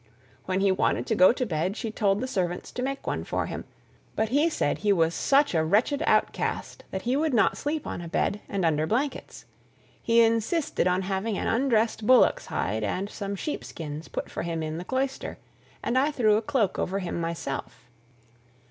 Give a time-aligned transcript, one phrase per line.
[0.45, 3.45] When he wanted to go to bed she told the servants to make one for
[3.45, 3.65] him,
[4.15, 8.01] but he said he was such a wretched outcast that he would not sleep on
[8.01, 9.45] a bed and under blankets;
[10.01, 14.79] he insisted on having an undressed bullock's hide and some sheepskins put for him in
[14.79, 15.37] the cloister
[15.83, 17.85] and I threw a cloak over him myself."